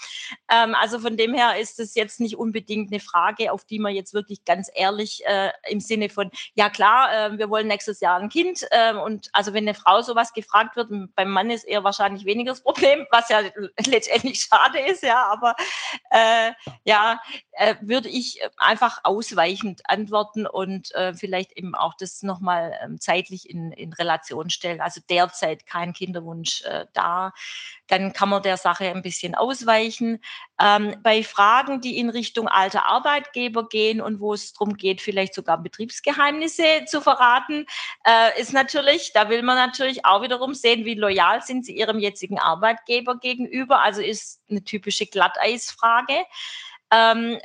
[0.52, 3.96] Ähm, also von dem her ist es jetzt nicht unbedingt eine Frage, auf die man
[3.96, 8.20] jetzt wirklich ganz ehrlich äh, im Sinne von, ja klar, äh, wir wollen nächstes Jahr
[8.20, 8.66] ein Kind.
[8.72, 12.52] Äh, und also wenn eine Frau sowas gefragt wird, beim Mann ist eher wahrscheinlich weniger
[12.52, 13.42] das Problem, was ja
[13.86, 15.56] letztendlich schade ist, ja, aber
[16.12, 16.52] äh,
[16.84, 23.00] ja, äh, würde ich einfach ausweichend antworten und äh, vielleicht eben auch das nochmal ähm,
[23.00, 24.82] zeitlich in, in Relation stellen.
[24.82, 27.34] Also derzeit kein Kinderwunsch äh, da.
[27.88, 30.20] Dann kann man der Sache ein bisschen ausweichen.
[30.60, 35.34] Ähm, bei Fragen, die in Richtung alter Arbeitgeber gehen und wo es darum geht, vielleicht
[35.34, 37.66] sogar Betriebsgeheimnisse zu verraten,
[38.06, 42.00] äh, ist natürlich, da will man natürlich auch wiederum sehen, wie loyal sind sie ihrem
[42.00, 43.82] jetzigen Arbeitgeber gegenüber.
[43.82, 46.26] Also ist eine typische Glatteisfrage.
[46.92, 47.40] Ähm,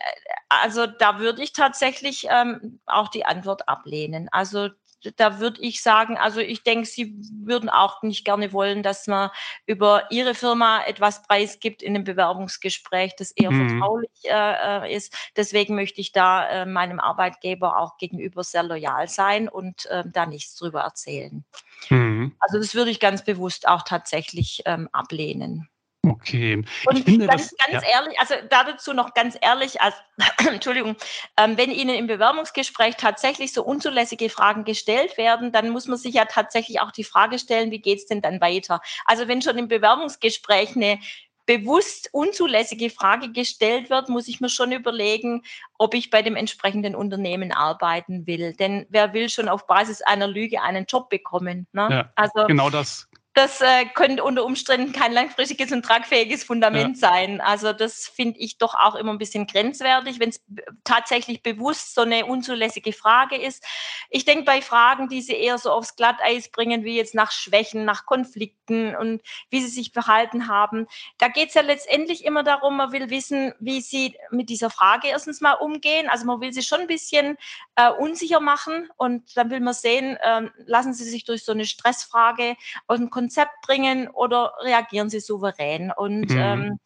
[0.48, 4.28] also da würde ich tatsächlich ähm, auch die Antwort ablehnen.
[4.30, 4.68] Also
[5.16, 9.30] da würde ich sagen, also ich denke, Sie würden auch nicht gerne wollen, dass man
[9.66, 13.68] über Ihre Firma etwas preisgibt in einem Bewerbungsgespräch, das eher mhm.
[13.68, 15.14] vertraulich äh, äh, ist.
[15.36, 20.26] Deswegen möchte ich da äh, meinem Arbeitgeber auch gegenüber sehr loyal sein und äh, da
[20.26, 21.44] nichts drüber erzählen.
[21.90, 22.34] Mhm.
[22.38, 25.68] Also das würde ich ganz bewusst auch tatsächlich ähm, ablehnen.
[26.04, 26.64] Okay.
[26.86, 27.90] Und finde, ganz, das, ganz ja.
[27.90, 29.94] ehrlich, also dazu noch ganz ehrlich, als,
[30.48, 30.96] Entschuldigung,
[31.36, 36.14] ähm, wenn Ihnen im Bewerbungsgespräch tatsächlich so unzulässige Fragen gestellt werden, dann muss man sich
[36.14, 38.80] ja tatsächlich auch die Frage stellen, wie geht es denn dann weiter?
[39.04, 40.98] Also wenn schon im Bewerbungsgespräch eine
[41.46, 45.42] bewusst unzulässige Frage gestellt wird, muss ich mir schon überlegen,
[45.78, 48.54] ob ich bei dem entsprechenden Unternehmen arbeiten will.
[48.54, 51.66] Denn wer will schon auf Basis einer Lüge einen Job bekommen?
[51.72, 51.88] Ne?
[51.90, 57.08] Ja, also genau das das äh, könnte unter Umständen kein langfristiges und tragfähiges Fundament ja.
[57.08, 57.40] sein.
[57.40, 60.42] Also das finde ich doch auch immer ein bisschen grenzwertig, wenn es
[60.84, 63.64] tatsächlich bewusst so eine unzulässige Frage ist.
[64.10, 67.86] Ich denke bei Fragen, die sie eher so aufs Glatteis bringen, wie jetzt nach Schwächen,
[67.86, 72.76] nach Konflikten und wie sie sich verhalten haben, da geht es ja letztendlich immer darum,
[72.76, 76.10] man will wissen, wie sie mit dieser Frage erstens mal umgehen.
[76.10, 77.38] Also man will sie schon ein bisschen
[77.76, 81.64] äh, unsicher machen und dann will man sehen, äh, lassen sie sich durch so eine
[81.64, 85.92] Stressfrage aus dem Konzept bringen oder reagieren sie souverän?
[85.96, 86.38] Und mhm.
[86.38, 86.78] ähm,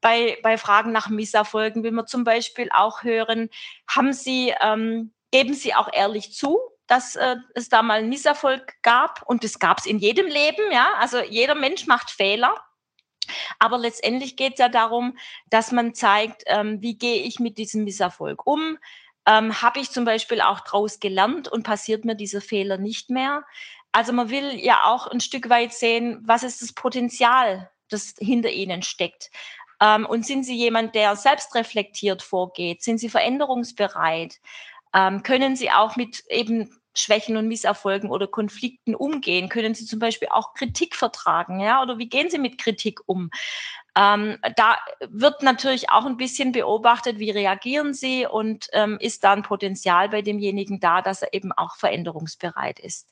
[0.00, 3.50] bei, bei Fragen nach Misserfolgen will man zum Beispiel auch hören,
[3.88, 8.74] haben Sie, ähm, geben Sie auch ehrlich zu, dass äh, es da mal einen Misserfolg
[8.82, 10.94] gab und das gab es in jedem Leben, ja.
[10.98, 12.54] Also jeder Mensch macht Fehler.
[13.58, 15.16] Aber letztendlich geht es ja darum,
[15.50, 18.78] dass man zeigt, ähm, wie gehe ich mit diesem Misserfolg um.
[19.26, 23.44] Ähm, Habe ich zum Beispiel auch daraus gelernt und passiert mir dieser Fehler nicht mehr?
[23.92, 28.50] Also man will ja auch ein Stück weit sehen, was ist das Potenzial, das hinter
[28.50, 29.30] ihnen steckt.
[29.80, 32.82] Ähm, und sind Sie jemand, der selbstreflektiert vorgeht?
[32.82, 34.36] Sind Sie veränderungsbereit?
[34.94, 39.48] Ähm, können Sie auch mit eben Schwächen und Misserfolgen oder Konflikten umgehen?
[39.48, 41.60] Können Sie zum Beispiel auch Kritik vertragen?
[41.60, 41.82] Ja?
[41.82, 43.30] Oder wie gehen Sie mit Kritik um?
[43.96, 49.32] Ähm, da wird natürlich auch ein bisschen beobachtet, wie reagieren Sie und ähm, ist da
[49.32, 53.08] ein Potenzial bei demjenigen da, dass er eben auch veränderungsbereit ist.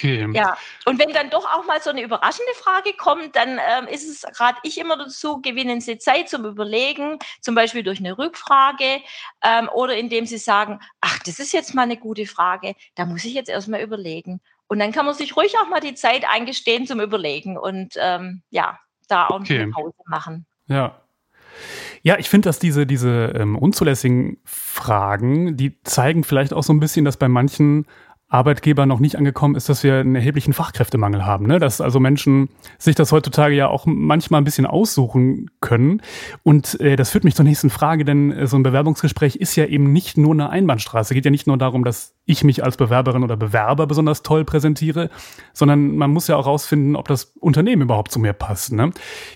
[0.00, 0.26] Okay.
[0.32, 4.08] Ja, und wenn dann doch auch mal so eine überraschende Frage kommt, dann ähm, ist
[4.08, 9.02] es, rate ich immer dazu, gewinnen Sie Zeit zum Überlegen, zum Beispiel durch eine Rückfrage
[9.44, 13.24] ähm, oder indem Sie sagen, ach, das ist jetzt mal eine gute Frage, da muss
[13.24, 14.40] ich jetzt erstmal überlegen.
[14.68, 18.42] Und dann kann man sich ruhig auch mal die Zeit eingestehen zum Überlegen und ähm,
[18.50, 19.60] ja, da auch okay.
[19.60, 20.46] eine Pause machen.
[20.66, 21.00] Ja,
[22.02, 26.80] ja, ich finde, dass diese, diese ähm, unzulässigen Fragen, die zeigen vielleicht auch so ein
[26.80, 27.86] bisschen, dass bei manchen
[28.30, 31.46] Arbeitgeber noch nicht angekommen ist, dass wir einen erheblichen Fachkräftemangel haben.
[31.46, 31.58] Ne?
[31.58, 36.00] Dass also Menschen sich das heutzutage ja auch manchmal ein bisschen aussuchen können.
[36.44, 39.66] Und äh, das führt mich zur nächsten Frage, denn äh, so ein Bewerbungsgespräch ist ja
[39.66, 41.12] eben nicht nur eine Einbahnstraße.
[41.12, 45.10] Geht ja nicht nur darum, dass ich mich als Bewerberin oder Bewerber besonders toll präsentiere,
[45.52, 48.72] sondern man muss ja auch rausfinden, ob das Unternehmen überhaupt zu mir passt.
[48.72, 48.92] Ne?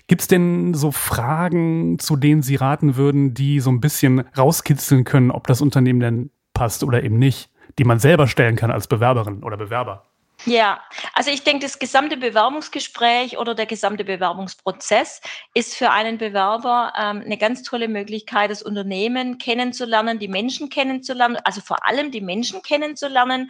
[0.07, 5.03] Gibt es denn so Fragen, zu denen Sie raten würden, die so ein bisschen rauskitzeln
[5.03, 7.49] können, ob das Unternehmen denn passt oder eben nicht?
[7.77, 10.05] Die man selber stellen kann als Bewerberin oder Bewerber?
[10.43, 10.81] Ja,
[11.13, 15.21] also ich denke, das gesamte Bewerbungsgespräch oder der gesamte Bewerbungsprozess
[15.55, 21.37] ist für einen Bewerber ähm, eine ganz tolle Möglichkeit, das Unternehmen kennenzulernen, die Menschen kennenzulernen,
[21.45, 23.49] also vor allem die Menschen kennenzulernen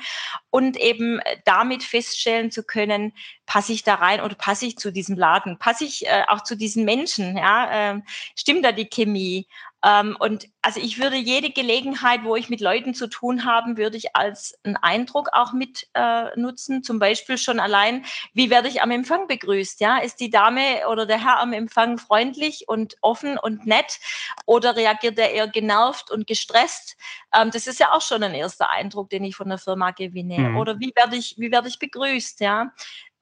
[0.52, 3.14] und eben damit feststellen zu können,
[3.46, 6.56] passe ich da rein oder passe ich zu diesem Laden, passe ich äh, auch zu
[6.56, 8.02] diesen Menschen, ja, äh,
[8.36, 9.48] stimmt da die Chemie?
[9.86, 13.98] Ähm, und also ich würde jede Gelegenheit, wo ich mit Leuten zu tun habe, würde
[13.98, 16.82] ich als einen Eindruck auch mit äh, nutzen.
[16.82, 19.80] Zum Beispiel schon allein, wie werde ich am Empfang begrüßt?
[19.82, 24.00] Ja, ist die Dame oder der Herr am Empfang freundlich und offen und nett
[24.48, 26.98] oder reagiert er eher genervt und gestresst?
[27.36, 30.40] Ähm, das ist ja auch schon ein erster Eindruck, den ich von der Firma gewinne.
[30.40, 30.58] Mhm.
[30.58, 32.40] Oder wie werde ich, wie werde ich begrüßt?
[32.40, 32.72] Ja,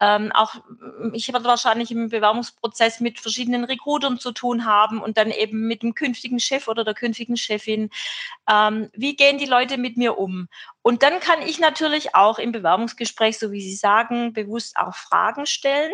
[0.03, 0.55] ähm, auch
[1.13, 5.81] ich werde wahrscheinlich im Bewerbungsprozess mit verschiedenen Recruitern zu tun haben und dann eben mit
[5.81, 7.89] dem künftigen Chef oder der künftigen Chefin.
[8.49, 10.49] Ähm, wie gehen die Leute mit mir um?
[10.81, 15.45] Und dann kann ich natürlich auch im Bewerbungsgespräch, so wie Sie sagen, bewusst auch Fragen
[15.45, 15.93] stellen.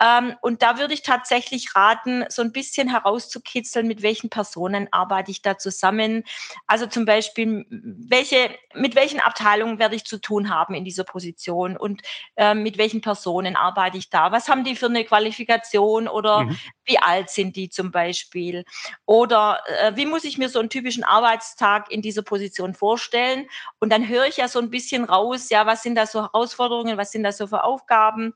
[0.00, 5.30] Ähm, und da würde ich tatsächlich raten, so ein bisschen herauszukitzeln, mit welchen Personen arbeite
[5.30, 6.24] ich da zusammen.
[6.66, 11.76] Also zum Beispiel, welche, mit welchen Abteilungen werde ich zu tun haben in dieser Position
[11.76, 12.02] und
[12.36, 14.32] äh, mit welchen Personen arbeite ich da?
[14.32, 16.58] Was haben die für eine Qualifikation oder mhm.
[16.84, 18.64] wie alt sind die zum Beispiel?
[19.06, 23.46] Oder äh, wie muss ich mir so einen typischen Arbeitstag in dieser Position vorstellen?
[23.78, 26.98] Und dann höre ich ja so ein bisschen raus, ja, was sind da so Herausforderungen,
[26.98, 28.34] was sind da so für Aufgaben?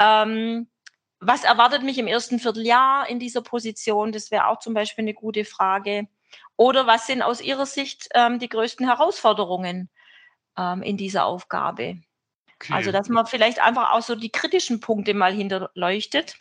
[0.00, 0.68] Ähm,
[1.26, 4.12] was erwartet mich im ersten Vierteljahr in dieser Position?
[4.12, 6.06] Das wäre auch zum Beispiel eine gute Frage.
[6.56, 9.90] Oder was sind aus Ihrer Sicht ähm, die größten Herausforderungen
[10.56, 11.98] ähm, in dieser Aufgabe?
[12.56, 12.72] Okay.
[12.72, 16.36] Also, dass man vielleicht einfach auch so die kritischen Punkte mal hinterleuchtet.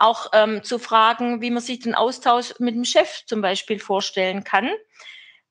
[0.00, 4.44] Auch ähm, zu fragen, wie man sich den Austausch mit dem Chef zum Beispiel vorstellen
[4.44, 4.70] kann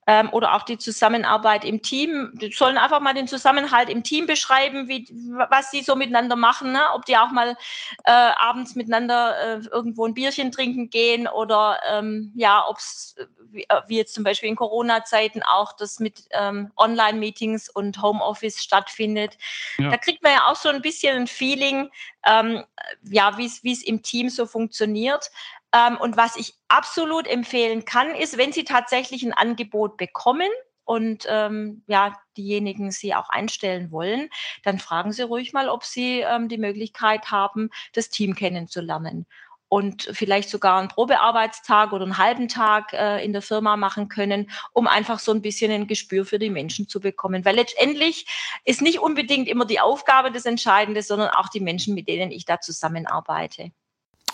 [0.07, 2.31] ähm, oder auch die Zusammenarbeit im Team.
[2.33, 5.07] Die sollen einfach mal den Zusammenhalt im Team beschreiben, wie,
[5.49, 6.81] was sie so miteinander machen, ne?
[6.93, 7.57] ob die auch mal
[8.03, 13.15] äh, abends miteinander äh, irgendwo ein Bierchen trinken gehen oder ähm, ja, ob es
[13.55, 18.61] wie, äh, wie, jetzt zum Beispiel in Corona-Zeiten auch das mit ähm, Online-Meetings und Homeoffice
[18.61, 19.37] stattfindet.
[19.79, 19.89] Ja.
[19.89, 21.89] Da kriegt man ja auch so ein bisschen ein Feeling,
[22.25, 22.63] ähm,
[23.03, 25.31] ja, wie es im Team so funktioniert.
[25.75, 30.49] Ähm, und was ich absolut empfehlen kann, ist, wenn Sie tatsächlich ein Angebot bekommen
[30.85, 34.29] und ähm, ja, diejenigen Sie auch einstellen wollen,
[34.63, 39.25] dann fragen Sie ruhig mal, ob Sie ähm, die Möglichkeit haben, das Team kennenzulernen
[39.67, 44.49] und vielleicht sogar einen Probearbeitstag oder einen halben Tag äh, in der Firma machen können,
[44.71, 47.43] um einfach so ein bisschen ein Gespür für die Menschen zu bekommen.
[47.43, 48.27] Weil letztendlich
[48.63, 52.45] ist nicht unbedingt immer die Aufgabe das Entscheidende, sondern auch die Menschen, mit denen ich
[52.45, 53.71] da zusammenarbeite.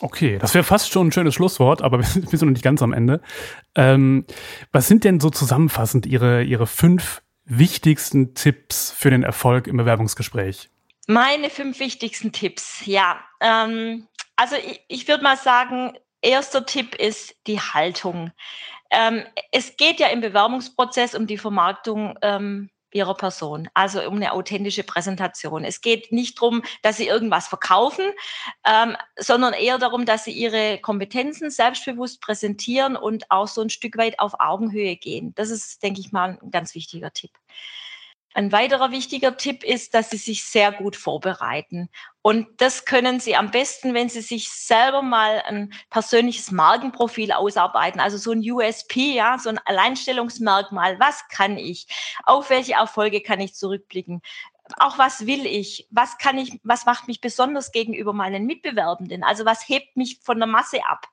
[0.01, 2.91] Okay, das wäre fast schon ein schönes Schlusswort, aber wir sind noch nicht ganz am
[2.91, 3.21] Ende.
[3.75, 4.25] Ähm,
[4.71, 10.69] was sind denn so zusammenfassend Ihre, Ihre fünf wichtigsten Tipps für den Erfolg im Bewerbungsgespräch?
[11.07, 13.19] Meine fünf wichtigsten Tipps, ja.
[13.39, 18.31] Ähm, also ich, ich würde mal sagen, erster Tipp ist die Haltung.
[18.89, 24.33] Ähm, es geht ja im Bewerbungsprozess um die Vermarktung ähm, ihrer Person, also um eine
[24.33, 25.63] authentische Präsentation.
[25.63, 28.05] Es geht nicht darum, dass sie irgendwas verkaufen,
[28.65, 33.97] ähm, sondern eher darum, dass sie ihre Kompetenzen selbstbewusst präsentieren und auch so ein Stück
[33.97, 35.33] weit auf Augenhöhe gehen.
[35.35, 37.31] Das ist, denke ich mal, ein ganz wichtiger Tipp.
[38.33, 41.89] Ein weiterer wichtiger Tipp ist, dass Sie sich sehr gut vorbereiten.
[42.21, 47.99] Und das können Sie am besten, wenn Sie sich selber mal ein persönliches Markenprofil ausarbeiten,
[47.99, 50.99] also so ein USP, ja, so ein Alleinstellungsmerkmal.
[50.99, 51.87] Was kann ich?
[52.23, 54.21] Auf welche Erfolge kann ich zurückblicken?
[54.79, 55.87] Auch was will ich?
[55.89, 59.23] Was kann ich, was macht mich besonders gegenüber meinen Mitbewerbenden?
[59.23, 61.07] Also was hebt mich von der Masse ab?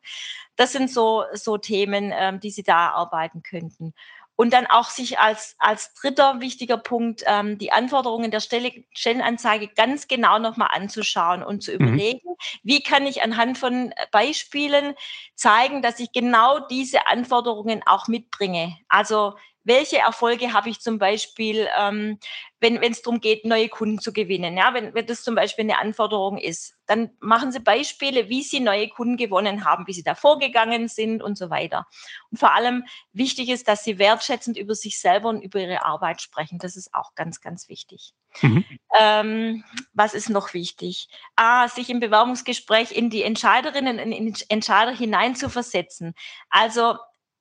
[0.57, 3.95] Das sind so, so Themen, ähm, die Sie da arbeiten könnten.
[4.41, 9.67] Und dann auch sich als, als dritter wichtiger Punkt ähm, die Anforderungen der Stelle, Stellenanzeige
[9.67, 11.89] ganz genau nochmal anzuschauen und zu mhm.
[11.89, 12.29] überlegen,
[12.63, 14.95] wie kann ich anhand von Beispielen
[15.35, 18.77] zeigen, dass ich genau diese Anforderungen auch mitbringe.
[18.89, 19.35] Also
[19.69, 22.19] welche Erfolge habe ich zum Beispiel, ähm,
[22.59, 24.57] wenn es darum geht, neue Kunden zu gewinnen.
[24.57, 28.61] Ja, wenn, wenn das zum Beispiel eine Anforderung ist, dann machen Sie Beispiele, wie Sie
[28.61, 31.87] neue Kunden gewonnen haben, wie Sie da vorgegangen sind und so weiter.
[32.31, 36.23] Und vor allem wichtig ist, dass Sie wertschätzend über sich selber und über Ihre Arbeit
[36.23, 36.59] sprechen.
[36.59, 38.15] Das ist auch ganz, ganz wichtig.
[38.41, 38.65] Mhm.
[38.99, 41.09] Ähm, was ist noch wichtig?
[41.37, 46.15] Ah, sich im Bewerbungsgespräch in die Entscheiderinnen und Entscheider hineinzuversetzen.
[46.49, 46.97] Also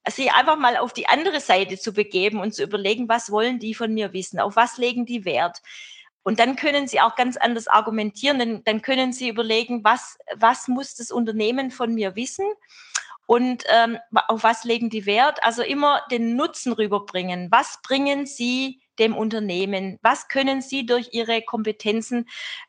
[0.10, 3.74] sie einfach mal auf die andere Seite zu begeben und zu überlegen, was wollen die
[3.74, 5.62] von mir wissen, auf was legen die Wert.
[6.24, 10.67] Und dann können Sie auch ganz anders argumentieren, denn dann können Sie überlegen, was, was
[10.67, 12.46] muss das Unternehmen von mir wissen
[13.28, 15.41] und ähm, auf was legen die Wert.
[15.43, 17.48] Also immer den Nutzen rüberbringen.
[17.50, 20.00] Was bringen Sie dem Unternehmen?
[20.02, 22.28] Was können Sie durch Ihre Kompetenzen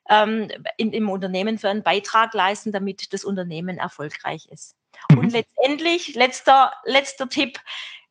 [0.09, 4.77] ähm, in, im Unternehmen für einen Beitrag leisten, damit das Unternehmen erfolgreich ist?
[5.11, 5.19] Mhm.
[5.19, 7.61] Und letztendlich, letzter, letzter Tipp,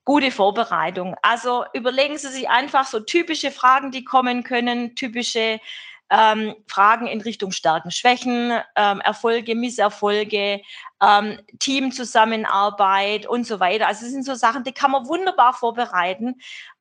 [0.06, 1.16] gute Vorbereitung.
[1.22, 5.60] Also überlegen Sie sich einfach so typische Fragen, die kommen können, typische
[6.10, 10.62] ähm, Fragen in Richtung Stärken, Schwächen, ähm, Erfolge, Misserfolge,
[11.02, 13.88] ähm, Teamzusammenarbeit und so weiter.
[13.88, 16.36] Also es sind so Sachen, die kann man wunderbar vorbereiten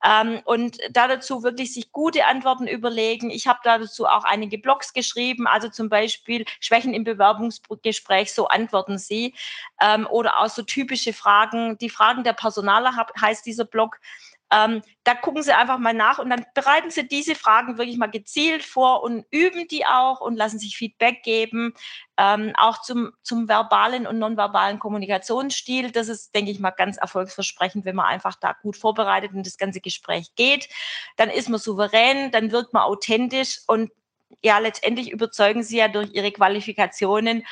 [0.04, 3.30] ähm, und da dazu wirklich sich gute Antworten überlegen.
[3.30, 8.48] Ich habe da dazu auch einige Blogs geschrieben, also zum Beispiel Schwächen im Bewerbungsgespräch, so
[8.48, 9.34] antworten Sie
[9.80, 11.76] ähm, oder auch so typische Fragen.
[11.78, 13.98] Die Fragen der Personaler heißt dieser Blog.
[14.52, 18.10] Ähm, da gucken Sie einfach mal nach und dann bereiten Sie diese Fragen wirklich mal
[18.10, 21.74] gezielt vor und üben die auch und lassen sich Feedback geben,
[22.16, 25.90] ähm, auch zum, zum verbalen und nonverbalen Kommunikationsstil.
[25.90, 29.58] Das ist, denke ich mal, ganz erfolgsversprechend, wenn man einfach da gut vorbereitet in das
[29.58, 30.68] ganze Gespräch geht.
[31.16, 33.90] Dann ist man souverän, dann wirkt man authentisch und
[34.42, 37.44] ja, letztendlich überzeugen Sie ja durch Ihre Qualifikationen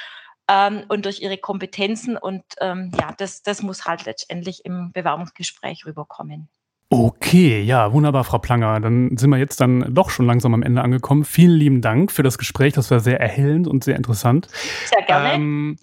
[0.49, 2.17] ähm, und durch ihre Kompetenzen.
[2.17, 6.49] Und ähm, ja, das, das muss halt letztendlich im Bewerbungsgespräch rüberkommen.
[6.95, 8.79] Okay, ja, wunderbar, Frau Planger.
[8.79, 11.25] Dann sind wir jetzt dann doch schon langsam am Ende angekommen.
[11.25, 12.75] Vielen lieben Dank für das Gespräch.
[12.75, 14.47] Das war sehr erhellend und sehr interessant.
[14.87, 15.33] Sehr gerne.
[15.33, 15.77] Ähm,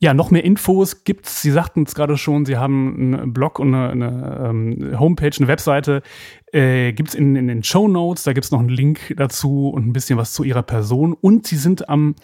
[0.00, 1.40] ja, noch mehr Infos gibt's.
[1.40, 5.48] Sie sagten es gerade schon, Sie haben einen Blog und eine, eine ähm, Homepage, eine
[5.48, 6.02] Webseite.
[6.52, 8.24] Äh, gibt's in, in den Show Notes.
[8.24, 11.14] Da gibt's noch einen Link dazu und ein bisschen was zu Ihrer Person.
[11.18, 12.16] Und Sie sind am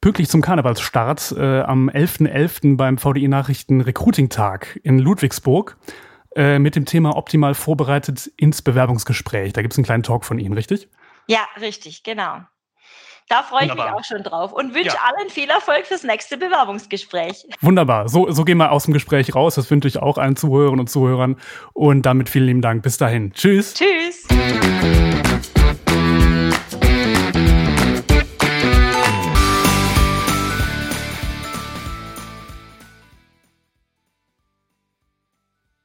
[0.00, 2.32] pünktlich zum Karnevalsstart äh, am 11.11.
[2.32, 2.76] .11.
[2.76, 5.76] beim VDI Nachrichten Recruiting Tag in Ludwigsburg.
[6.36, 9.54] Äh, mit dem Thema optimal vorbereitet ins Bewerbungsgespräch.
[9.54, 10.90] Da gibt es einen kleinen Talk von Ihnen, richtig?
[11.28, 12.40] Ja, richtig, genau.
[13.28, 15.00] Da freue ich mich auch schon drauf und wünsche ja.
[15.02, 17.48] allen viel Erfolg fürs nächste Bewerbungsgespräch.
[17.62, 18.08] Wunderbar.
[18.10, 19.54] So, so gehen wir aus dem Gespräch raus.
[19.54, 21.36] Das wünsche ich auch allen Zuhörern und Zuhörern.
[21.72, 22.82] Und damit vielen lieben Dank.
[22.82, 23.32] Bis dahin.
[23.32, 23.74] Tschüss.
[23.74, 24.28] Tschüss.